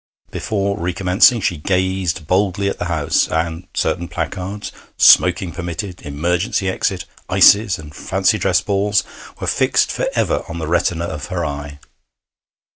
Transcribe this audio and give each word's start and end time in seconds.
Before 0.31 0.79
recommencing 0.79 1.41
she 1.41 1.57
gazed 1.57 2.25
boldly 2.25 2.67
at 2.69 2.79
the 2.79 2.85
house, 2.85 3.27
and 3.27 3.67
certain 3.75 4.07
placards 4.07 4.71
'Smoking 4.97 5.51
permitted,' 5.51 6.01
'Emergency 6.03 6.67
exit,' 6.67 7.05
'Ices,' 7.29 7.77
and 7.77 7.93
'Fancy 7.93 8.39
Dress 8.39 8.61
Balls' 8.61 9.03
were 9.39 9.45
fixed 9.45 9.91
for 9.91 10.07
ever 10.15 10.43
on 10.49 10.57
the 10.57 10.65
retina 10.67 11.05
of 11.05 11.27
her 11.27 11.45
eye. 11.45 11.77